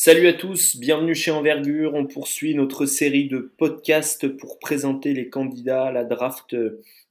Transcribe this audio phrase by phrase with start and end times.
[0.00, 1.94] Salut à tous, bienvenue chez Envergure.
[1.94, 6.54] On poursuit notre série de podcasts pour présenter les candidats à la draft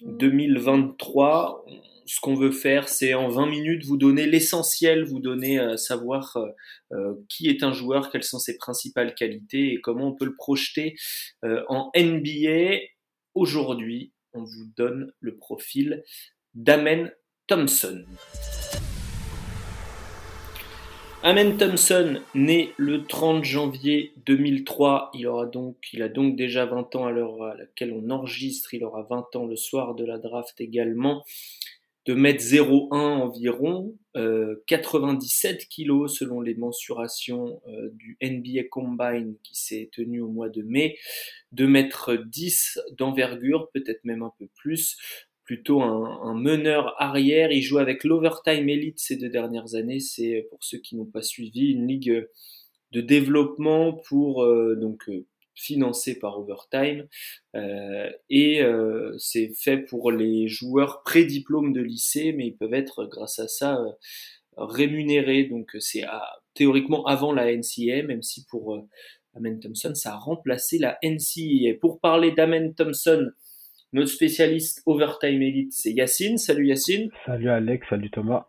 [0.04, 1.66] 2023.
[2.06, 6.38] Ce qu'on veut faire, c'est en 20 minutes vous donner l'essentiel, vous donner à savoir
[6.38, 6.48] euh,
[6.94, 10.38] euh, qui est un joueur, quelles sont ses principales qualités et comment on peut le
[10.38, 10.96] projeter
[11.44, 12.78] euh, en NBA.
[13.36, 16.06] Aujourd'hui, on vous donne le profil
[16.54, 17.12] d'Amen
[17.48, 18.06] Thompson.
[21.24, 26.96] Amen Thompson, né le 30 janvier 2003, il, aura donc, il a donc déjà 20
[26.96, 30.20] ans à l'heure à laquelle on enregistre, il aura 20 ans le soir de la
[30.20, 31.26] draft également,
[32.06, 33.96] de mètre 01 environ,
[34.68, 40.50] 97 euh, kilos selon les mensurations euh, du NBA Combine qui s'est tenu au mois
[40.50, 40.98] de mai,
[41.52, 44.98] 2 mètres 10 d'envergure, peut-être même un peu plus,
[45.48, 47.52] plutôt un, meneur arrière.
[47.52, 50.02] Il joue avec l'Overtime Elite ces deux dernières années.
[50.02, 52.28] C'est, pour ceux qui n'ont pas suivi, une ligue
[52.92, 55.26] de développement pour euh, donc euh,
[55.56, 57.08] financée par Overtime
[57.56, 58.62] euh, et
[59.18, 63.80] c'est fait pour les joueurs pré-diplôme de lycée, mais ils peuvent être grâce à ça
[64.56, 65.46] rémunérés.
[65.46, 66.04] Donc c'est
[66.54, 68.86] théoriquement avant la NCA, même si pour
[69.34, 71.80] Amen Thompson ça a remplacé la NCA.
[71.82, 73.32] Pour parler d'Amen Thompson,
[73.98, 76.38] notre spécialiste Overtime Elite, c'est Yacine.
[76.38, 77.10] Salut Yacine.
[77.26, 78.46] Salut Alex, salut Thomas.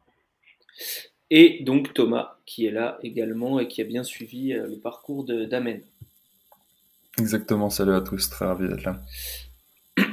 [1.31, 5.25] Et donc Thomas, qui est là également et qui a bien suivi euh, le parcours
[5.25, 5.81] d'Amen.
[7.19, 9.01] Exactement, salut à tous, très ravi d'être là.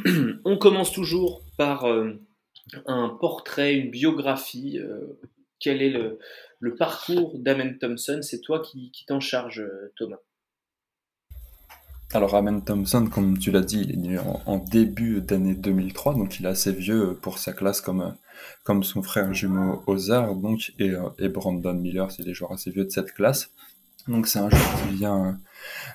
[0.45, 2.14] On commence toujours par euh,
[2.86, 4.80] un portrait, une biographie.
[4.80, 5.20] Euh,
[5.59, 6.17] quel est le,
[6.75, 8.22] parcours d'Amen Thompson?
[8.22, 9.64] C'est toi qui, qui t'en charge,
[9.97, 10.20] Thomas.
[12.14, 16.39] Alors Amen Thompson, comme tu l'as dit, il est né en, début d'année 2003, donc
[16.39, 18.14] il est assez vieux pour sa classe comme,
[18.64, 22.86] comme son frère jumeau Ozar donc, et, et Brandon Miller, c'est des joueurs assez vieux
[22.86, 23.52] de cette classe.
[24.08, 25.39] Donc c'est un joueur qui vient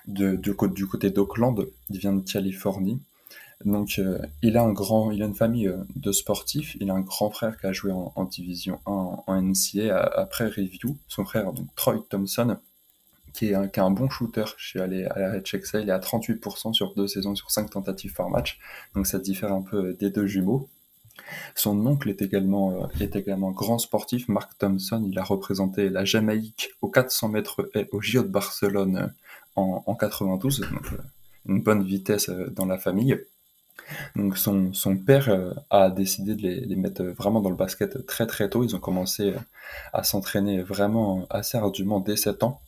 [0.09, 3.01] de, du côté d'Oakland, il vient de Californie.
[3.65, 6.77] Donc euh, il a un grand, il a une famille euh, de sportifs.
[6.81, 10.47] Il a un grand frère qui a joué en, division 1 en, en NCA après
[10.47, 10.97] Review.
[11.09, 12.57] Son frère, donc Troy Thompson,
[13.33, 14.45] qui est, un, qui un bon shooter.
[14.59, 18.15] Suis allé à la check il est à 38% sur deux saisons, sur cinq tentatives
[18.15, 18.59] par match.
[18.95, 20.69] Donc ça diffère un peu des deux jumeaux.
[21.55, 25.05] Son oncle est également, euh, est également grand sportif, Mark Thompson.
[25.11, 29.07] Il a représenté la Jamaïque aux 400 mètres au JO de Barcelone euh,
[29.57, 30.61] en, en 92.
[30.61, 30.97] Donc, euh,
[31.47, 33.19] une bonne vitesse dans la famille.
[34.15, 35.35] Donc son, son père
[35.71, 38.63] a décidé de les, les, mettre vraiment dans le basket très très tôt.
[38.63, 39.35] Ils ont commencé
[39.95, 42.61] à s'entraîner vraiment assez ardument dès 7 ans.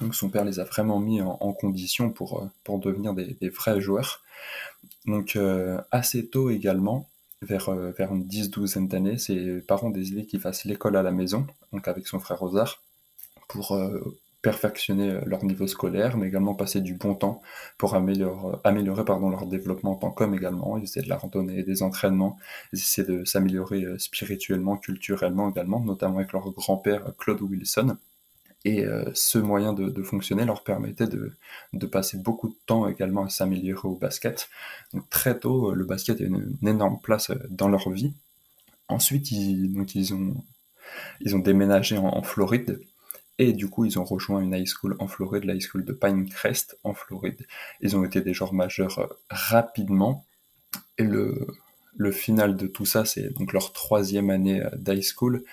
[0.00, 3.80] Donc son père les a vraiment mis en, condition pour, euh, pour devenir des, vrais
[3.80, 4.22] joueurs.
[5.06, 7.08] Donc euh, assez tôt également,
[7.42, 11.46] vers, euh, vers une 10-12 d'années, ses parents désidaient qu'il fasse l'école à la maison,
[11.72, 12.82] donc avec son frère Ozar,
[13.48, 13.78] pour
[14.42, 17.42] perfectionner leur niveau scolaire, mais également passer du bon temps
[17.78, 20.76] pour améliorer, améliorer pardon, leur développement en tant qu'homme également.
[20.78, 22.36] Ils essaient de la randonnée, des entraînements,
[22.72, 27.96] ils essaient de s'améliorer spirituellement, culturellement également, notamment avec leur grand-père Claude Wilson.
[28.66, 33.28] Et euh, ce moyen de, fonctionner leur permettait de, passer beaucoup de temps également à
[33.28, 34.48] s'améliorer au basket.
[34.92, 38.12] Donc très tôt, euh, le basket a une, énorme place euh, dans leur vie.
[38.88, 42.80] Ensuite, ils, donc ils ont déménagé en, Floride.
[43.38, 45.92] Et du coup, ils ont rejoint une high school en Floride, la high school de
[45.92, 47.46] Pinecrest en Floride.
[47.82, 50.24] Ils ont été des joueurs majeurs rapidement.
[50.98, 51.46] Et le,
[51.96, 55.44] le final de tout ça, c'est donc leur troisième année d'high school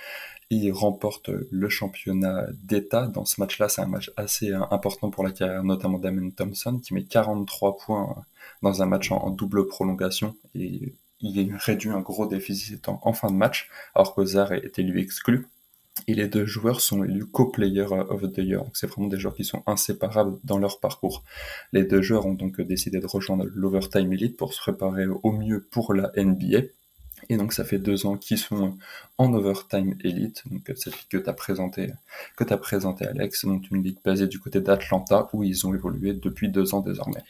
[0.71, 3.07] remporte le championnat d'État.
[3.07, 6.79] Dans ce match-là, c'est un match assez euh, important pour la carrière, notamment d'Amen Thompson,
[6.79, 8.25] qui met 43 points
[8.61, 10.35] dans un match en, double prolongation.
[10.55, 15.47] Et il réduit un gros déficit en, fin de match, alors qu'Ozar est élu exclu.
[16.07, 18.63] Et les deux joueurs sont élus co-player of the year.
[18.73, 21.23] c'est vraiment des joueurs qui sont inséparables dans leur parcours.
[21.71, 25.63] Les deux joueurs ont donc décidé de rejoindre l'Overtime Elite pour se préparer au mieux
[25.69, 26.63] pour la NBA.
[27.29, 28.77] Et donc ça fait deux ans qu'ils sont
[29.17, 31.89] en Overtime Elite, donc cette ligue que tu as présenté,
[32.37, 36.13] que as présenté Alex, donc une ligue basée du côté d'Atlanta où ils ont évolué
[36.13, 37.21] depuis deux ans désormais.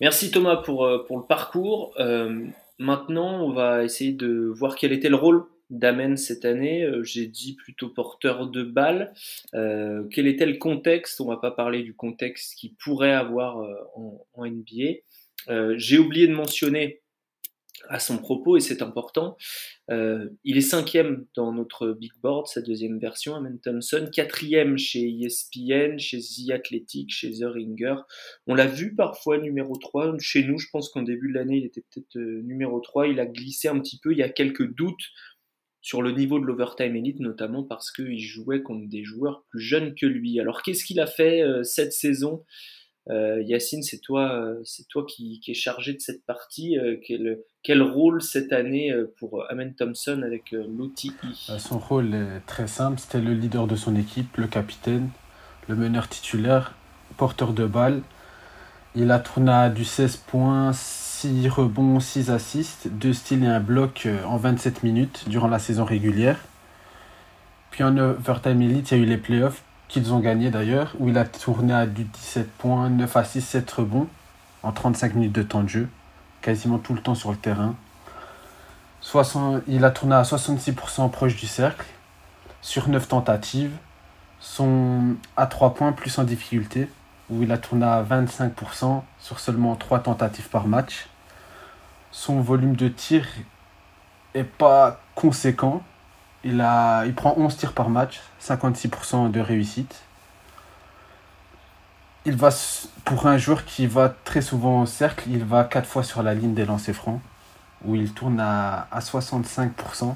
[0.00, 1.94] Merci Thomas pour, euh, pour le parcours.
[2.00, 2.46] Euh,
[2.78, 6.82] maintenant, on va essayer de voir quel était le rôle d'Amen cette année.
[6.84, 9.12] Euh, j'ai dit plutôt porteur de balles.
[9.52, 11.20] quel était le contexte?
[11.20, 13.58] On va pas parler du contexte qu'il pourrait avoir
[14.34, 15.00] en NBA.
[15.76, 17.02] J'ai oublié de mentionner
[17.88, 19.36] à son propos et c'est important.
[19.90, 25.08] Euh, il est cinquième dans notre big board, sa deuxième version, Amen Thompson, quatrième chez
[25.08, 27.96] ESPN, chez The Athletic, chez The Ringer.
[28.46, 30.16] On l'a vu parfois numéro 3.
[30.18, 33.08] Chez nous, je pense qu'en début de l'année, il était peut-être euh, numéro 3.
[33.08, 34.12] Il a glissé un petit peu.
[34.12, 35.08] Il y a quelques doutes
[35.82, 39.94] sur le niveau de l'Overtime Elite, notamment parce qu'il jouait contre des joueurs plus jeunes
[39.94, 40.38] que lui.
[40.38, 42.44] Alors qu'est-ce qu'il a fait cette saison?
[43.08, 46.76] Yacine, c'est toi, c'est toi qui, qui, est chargé de cette partie.
[47.04, 51.12] quel, quel, rôle cette année pour Amen Thompson avec l'OTI
[51.58, 53.00] Son rôle est très simple.
[53.00, 55.10] C'était le leader de son équipe, le capitaine,
[55.68, 56.74] le meneur titulaire,
[57.16, 58.02] porteur de balle.
[58.96, 63.60] Il a tourné à du 16 points, 6 rebonds, 6 assists, 2 styles et un
[63.60, 66.40] bloc euh, en 27 minutes durant la saison régulière.
[67.70, 71.08] Puis en Overtime Elite, il y a eu les playoffs qu'ils ont gagné d'ailleurs, où
[71.08, 74.06] il a tourné à du 17 points, 9 assists, 7 rebonds
[74.62, 75.88] en 35 minutes de temps de jeu,
[76.40, 77.74] quasiment tout le temps sur le terrain.
[79.66, 81.86] il a tourné à 66% proche du cercle,
[82.62, 83.72] sur 9 tentatives,
[84.38, 86.88] son à 3 points plus en difficulté,
[87.28, 91.08] où il a tourné à 25% sur seulement 3 tentatives par match.
[92.12, 93.26] Son volume de tir
[94.34, 95.82] est pas conséquent.
[96.44, 100.02] Il, a, il prend 11 tirs par match, 56% de réussite.
[102.24, 102.50] Il va,
[103.04, 106.34] pour un joueur qui va très souvent au cercle, il va 4 fois sur la
[106.34, 107.20] ligne des lancers francs,
[107.84, 110.14] où il tourne à, à 65%.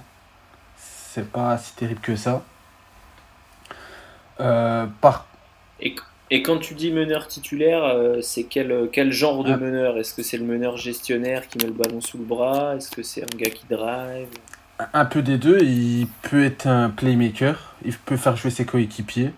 [0.77, 2.43] C'est pas si terrible que ça.
[4.41, 5.27] Euh, par...
[5.81, 5.95] et,
[6.31, 9.57] et, quand tu dis meneur titulaire, euh, c'est quel, quel genre de ah.
[9.57, 9.99] meneur?
[9.99, 12.75] Est-ce que c'est le meneur gestionnaire qui met le ballon sous le bras?
[12.77, 14.29] Est-ce que c'est un gars qui drive?
[14.93, 15.63] Un peu des deux.
[15.63, 17.75] Il peut être un playmaker.
[17.85, 19.35] Il peut faire jouer ses coéquipiers.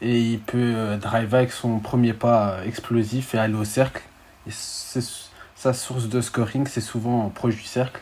[0.00, 4.02] Et il peut euh, drive avec son premier pas explosif et aller au cercle.
[4.46, 8.00] Et sa source de scoring, c'est souvent proche du cercle.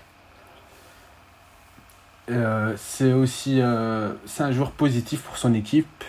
[2.76, 6.04] c'est aussi un joueur positif pour son équipe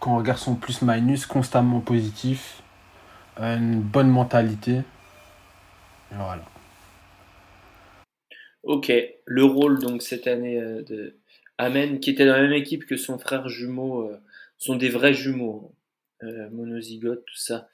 [0.00, 2.62] quand on regarde son plus-minus, constamment positif,
[3.38, 4.82] une bonne mentalité.
[6.10, 6.42] voilà.
[8.62, 8.92] Ok,
[9.24, 11.16] le rôle donc cette année euh, de
[11.56, 14.18] Amen, qui était dans la même équipe que son frère jumeau, euh,
[14.58, 15.74] sont des vrais jumeaux,
[16.22, 16.26] hein.
[16.26, 17.68] euh, monozygote, tout ça.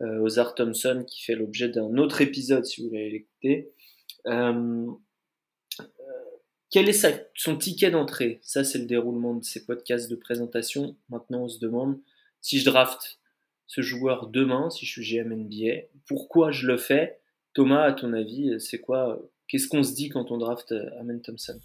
[0.00, 3.70] Ozar Thompson, qui fait l'objet d'un autre épisode si vous voulez l'écouter.
[6.70, 8.40] Quel est son ticket d'entrée?
[8.42, 10.96] Ça, c'est le déroulement de ces podcasts de présentation.
[11.10, 12.00] Maintenant, on se demande
[12.40, 13.20] si je draft
[13.66, 17.20] ce joueur demain, si je suis GM NBA, pourquoi je le fais?
[17.52, 19.20] Thomas, à ton avis, c'est quoi
[19.52, 21.60] Qu'est-ce qu'on se dit quand on draft Amen Thompson?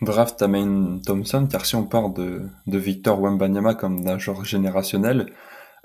[0.00, 5.32] Draft Amen Thompson, car si on part de, Victor Wembanyama comme d'un genre générationnel,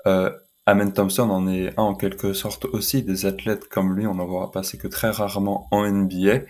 [0.08, 0.30] euh,
[0.66, 3.04] Amen Thompson en est un en quelque sorte aussi.
[3.04, 6.40] Des athlètes comme lui, on n'en voit passer que très rarement en NBA.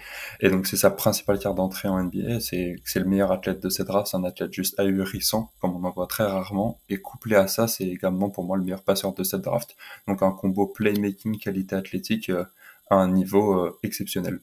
[0.41, 2.41] Et donc c'est sa principale carte d'entrée en NBA.
[2.41, 4.09] C'est c'est le meilleur athlète de cette draft.
[4.11, 6.81] C'est un athlète juste ahurissant, comme on en voit très rarement.
[6.89, 9.77] Et couplé à ça, c'est également pour moi le meilleur passeur de cette draft.
[10.09, 12.45] Donc un combo playmaking, qualité athlétique euh,
[12.91, 14.41] à un niveau euh, exceptionnel.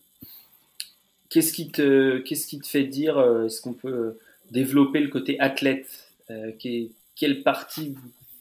[1.29, 2.23] Qu'est-ce qui te,
[2.63, 4.17] fait dire, euh, est-ce qu'on peut
[4.51, 6.11] développer le côté athlète
[6.59, 7.95] Quelle partie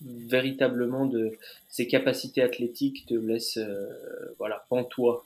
[0.05, 1.33] véritablement de
[1.69, 3.89] ses capacités athlétiques te laisse euh,
[4.39, 5.25] voilà, pantois?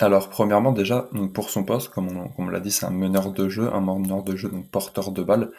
[0.00, 3.72] Alors, premièrement, déjà, pour son poste, comme on, l'a dit, c'est un meneur de jeu,
[3.72, 5.50] un meneur de jeu, donc porteur de balle,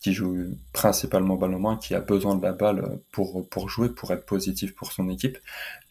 [0.00, 0.36] qui joue
[0.72, 4.26] principalement balle au moins, qui a besoin de la balle pour, pour jouer, pour être
[4.26, 5.38] positif pour son équipe.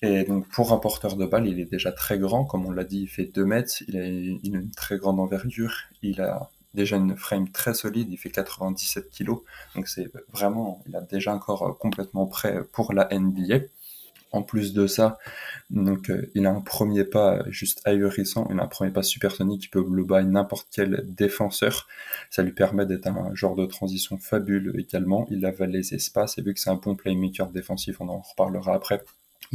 [0.02, 2.84] Et donc, pour un porteur de balle, il est déjà très grand, comme on l'a
[2.84, 5.74] dit, il fait 2 mètres, il a, une très grande envergure,
[6.04, 9.38] il a déjà une frame très solide, il fait 97 kg,
[9.76, 13.62] donc c'est vraiment, il a déjà encore complètement prêt pour la NBA.
[14.36, 15.18] En plus de ça,
[15.76, 19.68] euh, il a un premier pas juste ahurissant, il a un premier pas supersonique qui
[19.70, 21.88] peut le n'importe quel défenseur.
[22.30, 25.26] Ça lui permet d'être un genre de transition fabuleux également.
[25.32, 28.76] Il avale les espaces et vu que c'est un bon playmaker défensif, on en reparlera
[28.76, 29.02] après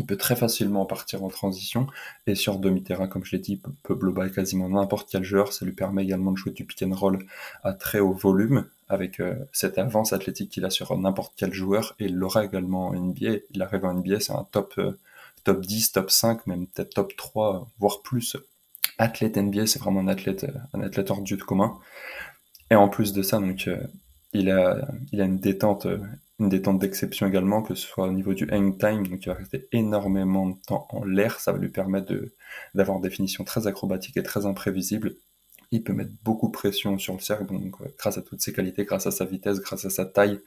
[0.00, 1.86] il peut très facilement partir en transition
[2.26, 5.52] et sur demi-terrain, comme je l'ai dit, peut bloquer quasiment n'importe quel joueur.
[5.52, 7.18] Ça lui permet également de jouer du pick and roll
[7.62, 11.94] à très haut volume avec euh, cette avance athlétique qu'il a sur n'importe quel joueur
[12.00, 13.40] et il l'aura également en NBA.
[13.50, 14.98] Il arrive en NBA, c'est un top, euh,
[15.44, 18.38] top 10, top 5, même peut-être top 3, voire plus.
[18.96, 21.78] Athlète NBA, c'est vraiment un athlète, euh, un athlète hors du commun.
[22.70, 23.68] Et en plus de ça, donc,
[24.32, 25.86] il, a, il a une détente
[26.40, 29.34] une détente d'exception également, que ce soit au niveau du hang time, donc il va
[29.34, 32.12] rester énormément de temps en l'air, ça va lui permettre
[32.74, 35.14] d'avoir des finitions très acrobatiques et très imprévisibles.
[35.72, 38.52] Il peut mettre beaucoup de pression sur le cercle, donc euh, grâce à toutes ses
[38.52, 40.40] qualités, grâce à sa vitesse, grâce à sa taille,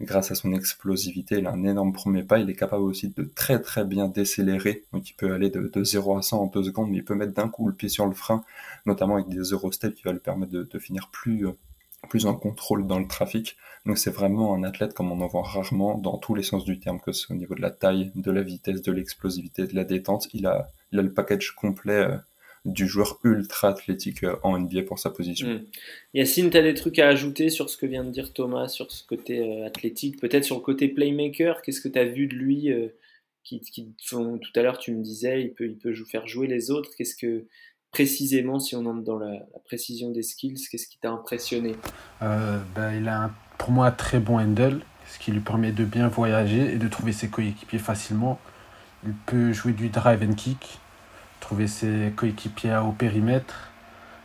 [0.00, 2.40] grâce à son explosivité, il a un énorme premier pas.
[2.40, 6.16] Il est capable aussi de très très bien décélérer, donc il peut aller de, 0
[6.16, 8.14] à 100 en 2 secondes, mais il peut mettre d'un coup le pied sur le
[8.14, 8.42] frein,
[8.84, 11.52] notamment avec des Eurostep qui va lui permettre de, finir plus, euh,
[12.04, 13.56] plus en contrôle dans le trafic.
[13.86, 16.78] Donc c'est vraiment un athlète comme on en voit rarement dans tous les sens du
[16.78, 19.74] terme, que ce soit au niveau de la taille, de la vitesse, de l'explosivité, de
[19.74, 20.28] la détente.
[20.32, 22.16] Il a, il a le package complet euh,
[22.64, 25.48] du joueur ultra athlétique en NBA pour sa position.
[25.48, 25.64] Hmm.
[26.14, 28.90] Yacine, tu as des trucs à ajouter sur ce que vient de dire Thomas, sur
[28.90, 32.70] ce côté athlétique, peut-être sur le côté playmaker, qu'est-ce que tu as vu de lui
[33.44, 36.70] qui, font, tout à l'heure tu me disais, il peut, il peut faire jouer les
[36.70, 37.44] autres, qu'est-ce que
[37.94, 41.76] précisément, si on entre dans la, précision des skills, qu'est-ce qui t'a impressionné?
[42.22, 45.84] Euh, ben, Il a pour moi un très bon handle, ce qui lui permet de
[45.84, 48.40] bien voyager et de trouver ses coéquipiers facilement.
[49.04, 50.80] Il peut jouer du drive and kick,
[51.38, 53.70] trouver ses coéquipiers au périmètre,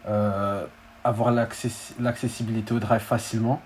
[0.07, 0.65] euh,
[1.03, 3.61] avoir l'accessibilité au drive facilement.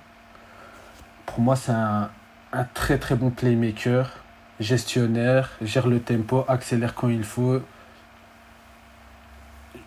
[1.26, 2.10] Pour moi, c'est un,
[2.52, 4.18] un très très bon playmaker,
[4.60, 7.62] gestionnaire, gère le tempo, accélère quand il faut,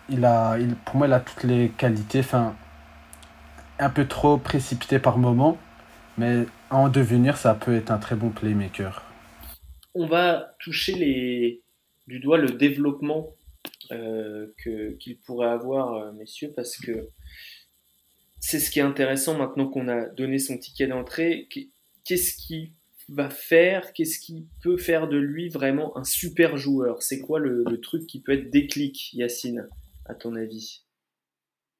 [0.09, 2.19] il a, il, pour moi, il a toutes les qualités.
[2.19, 2.55] Enfin,
[3.79, 5.57] un peu trop précipité par moment,
[6.17, 9.03] mais en devenir, ça peut être un très bon playmaker.
[9.93, 11.61] On va toucher les,
[12.07, 13.29] du doigt le développement
[13.91, 14.47] euh,
[14.99, 17.09] qu'il pourrait avoir, euh, messieurs, parce que
[18.39, 21.47] c'est ce qui est intéressant maintenant qu'on a donné son ticket d'entrée.
[22.03, 22.73] Qu'est-ce qui
[23.09, 27.01] va faire, qu'est-ce qui peut faire de lui vraiment un super joueur?
[27.01, 29.67] C'est quoi le, le truc qui peut être déclic, Yacine?
[30.07, 30.83] À ton avis?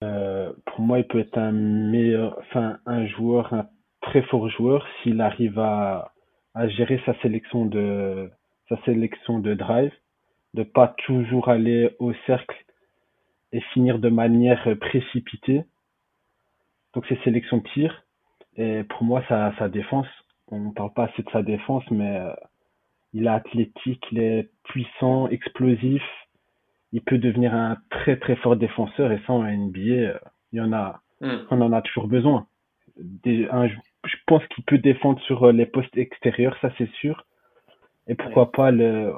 [0.03, 3.67] Euh, Pour moi, il peut être un meilleur, enfin un joueur, un
[4.01, 6.13] très fort joueur s'il arrive à,
[6.53, 8.29] à gérer sa sélection de
[8.69, 9.93] sa sélection de drive,
[10.53, 12.65] de pas toujours aller au cercle
[13.53, 15.63] et finir de manière précipitée.
[16.93, 18.03] Donc c'est sélection de tir.
[18.57, 20.07] Et pour moi, sa, sa défense,
[20.47, 22.33] on ne parle pas assez de sa défense, mais euh,
[23.13, 26.03] il est athlétique, il est puissant, explosif,
[26.91, 30.19] il peut devenir un très très fort défenseur et ça en NBA, euh,
[30.51, 31.37] il y en a, hmm.
[31.51, 32.47] on en a toujours besoin.
[33.05, 37.25] je pense qu'il peut défendre sur euh, les postes extérieurs, ça c'est sûr.
[38.07, 39.11] Et pourquoi pas le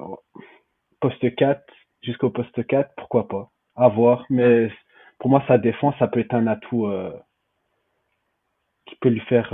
[0.99, 1.61] poste 4
[2.01, 3.51] jusqu'au poste 4, pourquoi pas.
[3.75, 4.25] À voir.
[4.29, 4.71] Mais
[5.19, 7.13] pour moi, sa défense, ça peut être un atout euh,
[8.87, 9.53] qui peut lui faire.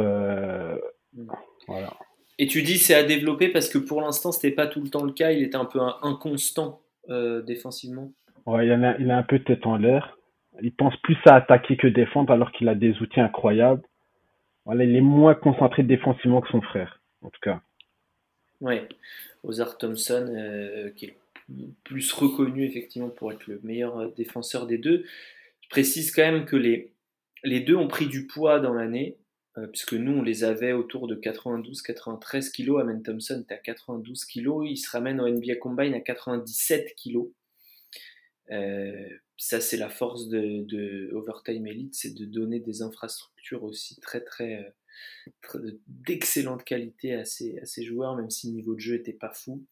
[1.68, 1.94] Voilà.
[2.38, 5.04] Et tu dis c'est à développer parce que pour l'instant, c'était pas tout le temps
[5.04, 5.32] le cas.
[5.32, 8.12] Il était un peu inconstant euh, défensivement
[8.46, 10.18] Ouais, il, a, il a un peu tête en l'air.
[10.62, 13.82] Il pense plus à attaquer que défendre alors qu'il a des outils incroyables.
[14.66, 17.62] Voilà, il est moins concentré défensivement que son frère, en tout cas.
[18.62, 18.88] Ouais,
[19.44, 21.18] Ozar Thompson, euh, qui est
[21.84, 25.06] plus reconnu effectivement pour être le meilleur euh, défenseur des deux.
[25.62, 26.92] Je précise quand même que les,
[27.44, 29.18] les deux ont pris du poids dans l'année.
[29.58, 32.82] Euh, puisque nous, on les avait autour de 92-93 kg.
[32.82, 34.66] Amen Thompson est à 92 kg.
[34.66, 37.30] Il se ramène au NBA Combine à 97 kg.
[38.52, 44.22] Euh, ça, c'est la force de, Overtime Elite, c'est de donner des infrastructures aussi très,
[44.22, 44.74] très,
[45.88, 49.66] d'excellente qualité à ces, joueurs, même si le niveau de jeu n'était pas fou.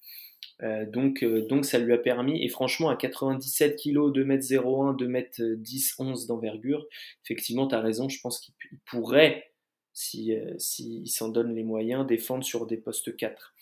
[0.61, 6.27] Euh, donc, donc, ça lui a permis, et franchement, à 97 kg, 2m01, 2m10, 11
[6.27, 6.85] d'envergure,
[7.23, 8.53] effectivement, tu as raison, je pense qu'il
[8.85, 9.52] pourrait
[9.93, 13.53] si, euh, si s'en donne les moyens, défendre sur des postes 4.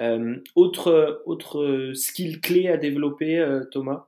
[0.00, 4.06] Euh, autre, autre skill clé à développer, euh, Thomas?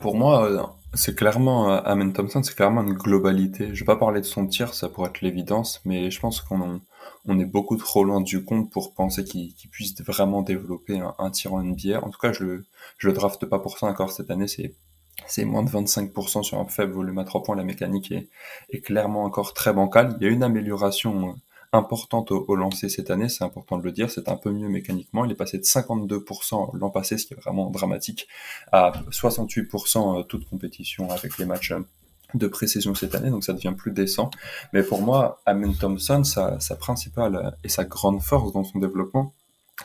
[0.00, 3.68] Pour moi, c'est clairement, Amen Thompson, c'est clairement une globalité.
[3.74, 6.80] Je vais pas parler de son tir, ça pourrait être l'évidence, mais je pense qu'on
[7.26, 11.52] on est beaucoup trop loin du compte pour penser qu'il puisse vraiment développer un, tir
[11.52, 12.02] en NBA.
[12.02, 12.64] En tout cas, je le,
[13.02, 14.46] le drafte pas pour ça encore cette année,
[15.26, 17.56] c'est moins de 25% sur un faible volume à 3 points.
[17.56, 18.28] La mécanique est,
[18.70, 20.16] est, clairement encore très bancale.
[20.20, 21.32] Il y a une amélioration euh,
[21.72, 25.24] importante au, lancer cette année, c'est important de le dire, c'est un peu mieux mécaniquement.
[25.24, 28.26] Il est passé de 52% l'an passé, ce qui est vraiment dramatique,
[28.72, 31.80] à 68% euh, toute compétition avec les matchs euh,
[32.34, 34.30] de précision cette année, donc ça devient plus décent.
[34.72, 39.32] Mais pour moi, Amen Thompson, sa, sa principale et sa grande force dans son développement,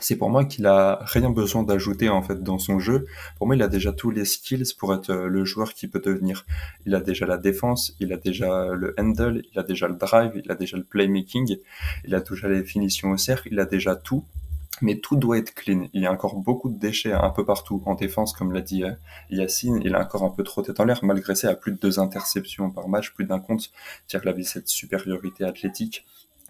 [0.00, 3.06] c'est pour moi qu'il a rien besoin d'ajouter en fait dans son jeu.
[3.38, 6.00] Pour moi, il a déjà tous les skills pour être euh, le joueur qui peut
[6.00, 6.44] devenir.
[6.86, 10.32] Il a déjà la défense, il a déjà le handle, il a déjà le drive,
[10.34, 11.56] il a déjà le playmaking,
[12.04, 14.24] il a déjà les finitions au cercle, il a déjà tout.
[14.82, 15.88] Mais tout doit être clean.
[15.94, 18.84] Il y a encore beaucoup de déchets un peu partout en défense, comme l'a dit
[18.84, 18.92] euh,
[19.30, 19.80] Yacine.
[19.82, 21.02] Il a encore un peu trop tête en l'air.
[21.02, 23.70] Malgré ça, a plus de deux interceptions par match, plus d'un compte.
[24.06, 26.04] C'est-à-dire cette supériorité athlétique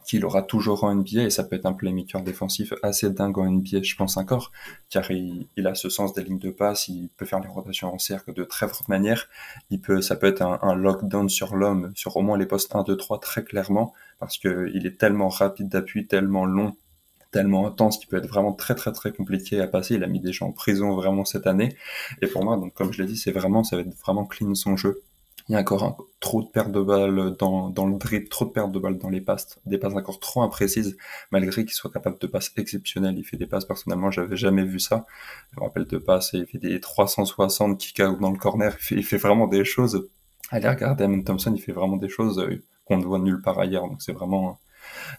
[0.06, 3.50] qu'il aura toujours en NBA et ça peut être un playmaker défensif assez dingue en
[3.50, 4.52] NBA, je pense encore,
[4.88, 7.98] car il, a ce sens des lignes de passe, il peut faire les rotations en
[7.98, 9.28] cercle de très forte manière,
[9.70, 12.84] il peut, ça peut être un, lockdown sur l'homme, sur au moins les postes 1,
[12.84, 16.76] 2, 3 très clairement, parce que il est tellement rapide d'appui, tellement long,
[17.32, 19.96] tellement intense qu'il peut être vraiment très très très compliqué à passer.
[19.96, 21.76] Il a mis des gens en prison vraiment cette année.
[22.22, 24.54] Et pour moi, donc comme je l'ai dit, c'est vraiment, ça va être vraiment clean
[24.54, 25.02] son jeu
[25.48, 28.50] Il y a encore trop de pertes de balles dans, dans le dribble, trop de
[28.50, 30.96] pertes de balles dans les passes, des passes encore trop imprécises,
[31.30, 33.16] malgré qu'il soit capable de passes exceptionnelles.
[33.16, 35.06] Il fait des passes, personnellement, j'avais jamais vu ça.
[35.52, 39.04] Je me rappelle de passes, il fait des 360 kick out dans le corner, il
[39.04, 40.08] fait, vraiment des choses.
[40.50, 43.60] Allez regarder Amen Thompson, il fait vraiment des choses euh, qu'on ne voit nulle part
[43.60, 43.86] ailleurs.
[43.86, 44.58] Donc c'est vraiment,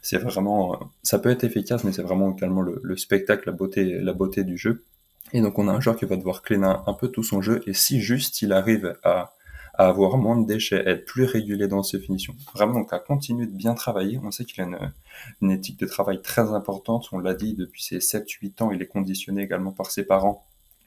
[0.02, 4.00] c'est vraiment, ça peut être efficace, mais c'est vraiment également le, le, spectacle, la beauté,
[4.02, 4.84] la beauté du jeu.
[5.32, 7.64] Et donc on a un joueur qui va devoir cleaner un peu tout son jeu,
[7.66, 9.34] et si juste il arrive à
[9.78, 12.36] à avoir moins de déchets, être plus régulier dans ses finitions.
[12.54, 14.20] Vraiment, donc à continuer de bien travailler.
[14.24, 14.92] On sait qu'il a une,
[15.42, 17.08] une, éthique de travail très importante.
[17.12, 20.44] On l'a dit depuis ses 7-8 ans, il est conditionné également par ses parents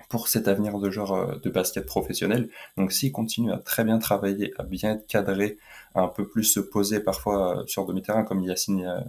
[0.09, 2.49] pour cet avenir de genre euh, de basket professionnel.
[2.77, 5.57] Donc s'il continue à très bien travailler, à bien être cadré,
[5.95, 9.01] à un peu plus se poser parfois euh, sur demi-terrain, comme Yacine euh,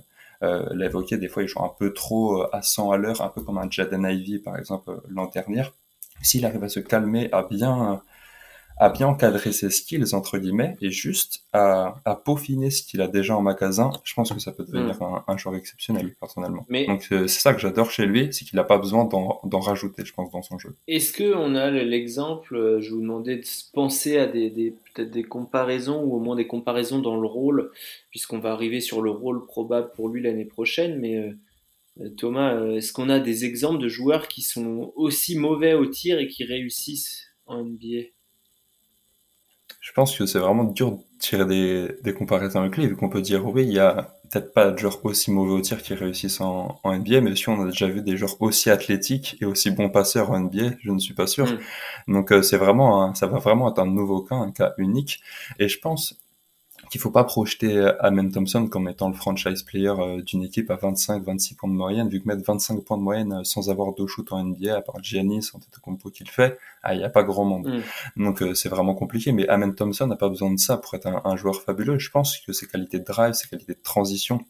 [0.43, 3.29] euh, l'a évoqué, des fois il joue un peu trop à 100 à l'heure, un
[3.29, 5.63] peu comme un Jaden Ivy par exemple l'an dernier.
[6.21, 8.01] S'il arrive à se calmer, à bien
[8.81, 13.07] à bien encadrer ses skills, entre guillemets, et juste à, à peaufiner ce qu'il a
[13.07, 15.03] déjà en magasin, je pense que ça peut devenir mm.
[15.03, 16.65] un, un, joueur exceptionnel, personnellement.
[16.67, 20.03] Mais Donc c'est ça que j'adore chez lui, c'est qu'il n'a pas besoin d'en rajouter,
[20.03, 20.75] je pense, dans son jeu.
[20.87, 25.23] Est-ce qu'on a l'exemple, euh, je vous demandais de penser à des, des peut-être des
[25.23, 27.69] comparaisons, ou au moins des comparaisons dans le rôle,
[28.09, 31.17] puisqu'on va arriver sur le rôle probable pour lui l'année prochaine, mais...
[31.17, 31.31] Euh,
[32.17, 36.19] Thomas, euh, est-ce qu'on a des exemples de joueurs qui sont aussi mauvais au tir
[36.19, 38.07] et qui réussissent en NBA
[39.81, 43.09] je pense que c'est vraiment dur de tirer des, des comparaisons avec lui, vu qu'on
[43.09, 45.95] peut dire, oui, il y a peut-être pas de joueurs aussi mauvais au tir qui
[45.95, 49.45] réussissent en, en, NBA, mais si on a déjà vu des joueurs aussi athlétiques et
[49.45, 51.47] aussi bons passeurs en NBA, je ne suis pas sûr.
[52.07, 52.13] Mm.
[52.13, 55.21] Donc euh, c'est vraiment, ça va vraiment être un nouveau cas, un cas unique.
[55.59, 56.20] Et je pense,
[56.91, 60.75] qu'il faut pas projeter Amen Thompson comme étant le franchise player euh, d'une équipe à
[60.75, 64.05] 25-26 points de moyenne, vu que mettre 25 points de moyenne euh, sans avoir de
[64.05, 67.09] shoot en NBA, à part Giannis, en tête compo qu'il fait, ah, il n'y a
[67.09, 67.81] pas grand monde.
[68.17, 68.23] Mm.
[68.25, 71.07] Donc euh, c'est vraiment compliqué, mais Amen Thompson n'a pas besoin de ça pour être
[71.07, 71.97] un, un joueur fabuleux.
[71.97, 74.41] Je pense que ses qualités de drive, ses qualités de transition,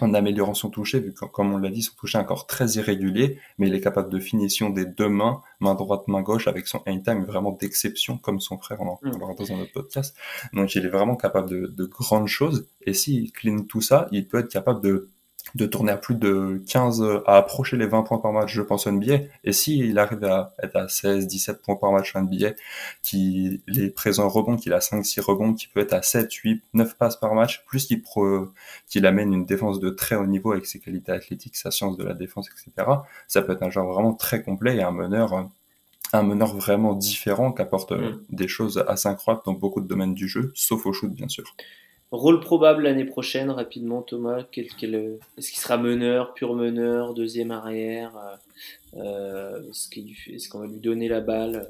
[0.00, 2.72] en améliorant son toucher, vu que, comme on l'a dit, son toucher est encore très
[2.72, 6.66] irrégulier, mais il est capable de finition des deux mains, main droite, main gauche, avec
[6.66, 9.10] son time vraiment d'exception, comme son frère, on en mm.
[9.10, 10.16] parlera dans un autre podcast.
[10.52, 14.26] Donc il est vraiment capable de, de grandes choses, et s'il clean tout ça, il
[14.28, 15.10] peut être capable de
[15.54, 18.86] de tourner à plus de 15, à approcher les 20 points par match, je pense,
[18.86, 19.18] en NBA.
[19.44, 22.52] Et s'il arrive à être à 16, 17 points par match NBA,
[23.02, 26.62] qu'il est présent rebond, qu'il a 5, 6 rebonds, qu'il peut être à 7, 8,
[26.74, 28.02] 9 passes par match, plus qu'il
[28.88, 32.04] qu'il amène une défense de très haut niveau avec ses qualités athlétiques, sa science de
[32.04, 32.88] la défense, etc.
[33.28, 35.48] Ça peut être un joueur vraiment très complet et un meneur,
[36.12, 38.22] un meneur vraiment différent qui apporte mm.
[38.30, 41.44] des choses assez incroyables dans beaucoup de domaines du jeu, sauf au shoot, bien sûr.
[42.14, 44.44] Rôle probable l'année prochaine, rapidement, Thomas.
[44.52, 48.12] Quel, quel, est-ce qu'il sera meneur, pur meneur, deuxième arrière
[48.96, 51.68] euh, euh Est-ce qu'on va lui donner la balle?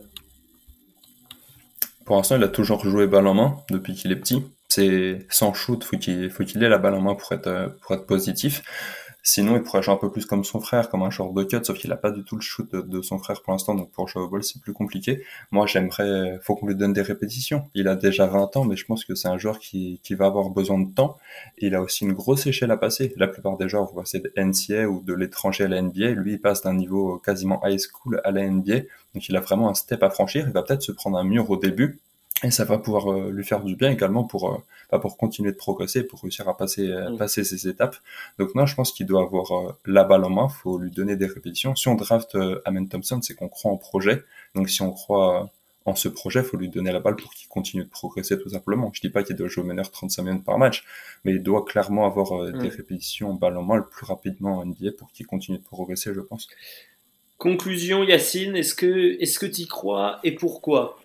[2.05, 4.43] Pour l'instant, il a toujours joué balle en main depuis qu'il est petit.
[4.69, 8.63] C'est sans shoot, faut qu'il faut qu'il ait la balle en main pour être positif.
[9.27, 11.65] Sinon, il pourrait jouer un peu plus comme son frère, comme un short de cut,
[11.65, 14.07] sauf qu'il a pas du tout le shoot de, son frère pour l'instant, donc pour
[14.07, 15.25] jouer au ball, c'est plus compliqué.
[15.51, 17.71] Moi, j'aimerais, faut qu'on lui donne des répétitions.
[17.75, 20.27] Il a déjà 20 ans, mais je pense que c'est un joueur qui, qui va
[20.27, 21.17] avoir besoin de temps.
[21.57, 23.15] il a aussi une grosse échelle à passer.
[23.17, 26.11] La plupart des joueurs, c'est de NCA ou de l'étranger à la NBA.
[26.11, 28.81] Lui, il passe d'un niveau quasiment high school à la NBA.
[29.15, 30.45] Donc, il a vraiment un step à franchir.
[30.47, 31.99] Il va peut-être se prendre un mur au début
[32.43, 34.59] et ça va pouvoir euh, lui faire du bien également pour euh,
[34.91, 37.17] bah, pour continuer de progresser pour réussir à passer euh, mm.
[37.17, 37.97] passer ces étapes
[38.39, 41.27] donc non je pense qu'il doit avoir la balle en main faut lui donner des
[41.27, 45.51] répétitions si on draft Amen Thompson c'est qu'on croit en projet donc si on croit
[45.87, 48.91] en ce projet, faut lui donner la balle pour qu'il continue de progresser tout simplement.
[48.95, 50.83] Je dis pas qu'il doit jouer au meneur 35 minutes par match,
[51.25, 52.73] mais il doit clairement avoir des mm.
[52.75, 56.21] répétitions balle en main le plus rapidement en NBA pour qu'il continue de progresser, je
[56.21, 56.49] pense.
[57.37, 60.97] Conclusion, Yacine, est-ce que est-ce que tu y crois et pourquoi?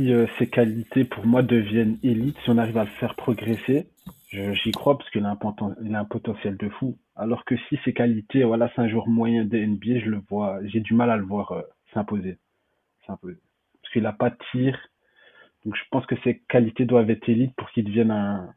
[0.00, 3.88] Si euh, ses qualités pour moi deviennent élites, si on arrive à le faire progresser,
[4.30, 6.96] j'y crois parce qu'il a, un a un potentiel de fou.
[7.16, 10.58] Alors que si ses qualités, voilà, c'est un joueur moyen de NBA, je le vois,
[10.64, 12.38] j'ai du mal à le voir euh, s'imposer.
[13.06, 13.38] S'imposer.
[13.82, 14.78] Parce qu'il n'a pas de tir.
[15.64, 18.54] Donc je pense que ses qualités doivent être élites pour qu'il devienne un,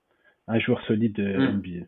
[0.48, 1.58] un joueur solide de hmm.
[1.58, 1.86] NBA.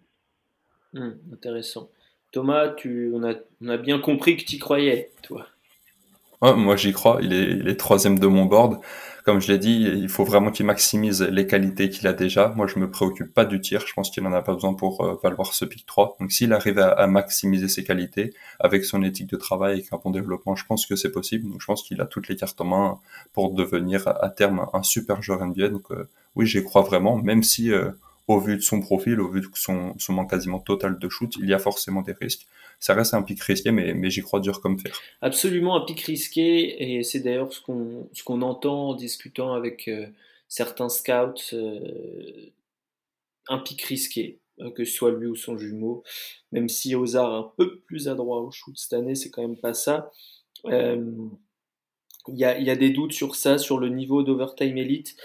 [0.93, 1.89] Hmm, intéressant.
[2.31, 5.47] Thomas, tu, on, a, on a bien compris que tu y croyais, toi.
[6.41, 8.81] moi j'y crois, il est, il est troisième de mon board
[9.25, 12.53] comme je l'ai dit, il faut vraiment qu'il maximise les qualités qu'il a déjà.
[12.55, 13.83] Moi, je me préoccupe pas du tir.
[13.87, 16.17] Je pense qu'il en a pas besoin pour euh, valoir ce pick 3.
[16.19, 20.11] Donc, s'il arrive à, maximiser ses qualités avec son éthique de travail et un bon
[20.11, 21.49] développement, je pense que c'est possible.
[21.49, 22.99] Donc, je pense qu'il a toutes les cartes en main
[23.33, 25.69] pour devenir à terme un super joueur NBA.
[25.69, 27.89] Donc, euh, oui, j'y crois vraiment, même si euh,
[28.27, 31.35] au vu de son profil, au vu de son, son manque quasiment total de shoot,
[31.39, 32.45] il y a forcément des risques
[32.79, 34.91] ça reste un pic risqué, mais, mais j'y crois dur comme fer.
[35.21, 40.07] Absolument un pic risqué, et c'est d'ailleurs ce qu'on ce entend en discutant avec euh,
[40.47, 41.55] certains scouts
[43.47, 44.39] un pic risqué,
[44.75, 46.03] que ce soit lui ou son jumeau,
[46.51, 49.57] même si Ozar est un peu plus adroit au shoot cette année, c'est quand même
[49.57, 50.11] pas ça.
[52.27, 55.15] Il y, a, des doutes sur ça, sur le niveau d'Overtime Elite.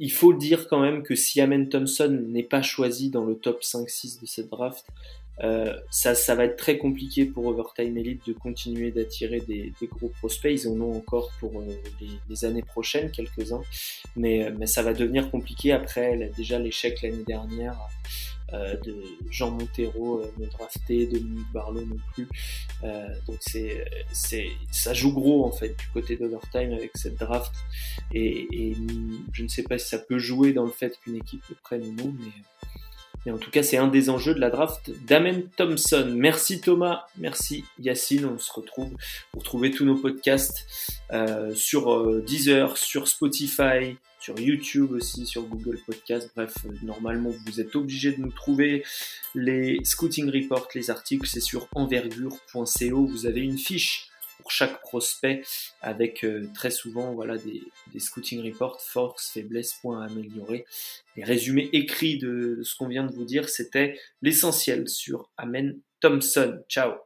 [0.00, 3.60] il faut dire quand même que si Amen Thompson n'est pas choisi dans le top
[3.62, 4.84] 5-6 de cette draft,
[5.42, 9.86] euh, ça, ça va être très compliqué pour Overtime Elite de continuer d'attirer des, des,
[9.86, 10.52] gros prospects.
[10.52, 11.66] Ils en ont encore pour euh,
[12.00, 13.62] les, les, années prochaines, quelques-uns.
[14.16, 17.76] Mais, mais ça va devenir compliqué après déjà l'échec l'année dernière
[18.52, 22.28] euh, de Jean Montero euh, non drafté, Dominique Barlow non plus.
[22.84, 27.52] Euh, donc c'est, c'est, ça joue gros en fait du côté d'Overtime avec cette draft.
[28.14, 28.76] Et, et
[29.32, 31.82] je ne sais pas si ça peut jouer dans le fait qu'une équipe le prenne
[31.86, 32.30] ou non, mais
[33.26, 36.12] et en tout cas, c'est un des enjeux de la draft d'Amen Thompson.
[36.14, 38.24] Merci Thomas, merci Yacine.
[38.24, 38.92] On se retrouve
[39.32, 40.64] pour trouver tous nos podcasts
[41.12, 46.30] euh, sur euh, Deezer, sur Spotify, sur YouTube aussi, sur Google Podcast.
[46.36, 48.84] Bref, euh, normalement, vous êtes obligé de nous trouver.
[49.34, 53.06] Les scouting reports, les articles, c'est sur envergure.co.
[53.06, 54.08] Vous avez une fiche
[54.46, 55.42] pour chaque prospect
[55.82, 60.64] avec euh, très souvent voilà des, des, scouting reports, force, faiblesse, points à améliorer.
[61.16, 65.80] Les résumés écrits de, de ce qu'on vient de vous dire, c'était l'essentiel sur Amen
[66.00, 66.60] Thompson.
[66.68, 67.05] Ciao